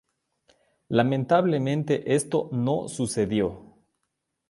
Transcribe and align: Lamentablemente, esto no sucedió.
Lamentablemente, 0.89 2.15
esto 2.15 2.49
no 2.51 2.87
sucedió. 2.87 3.77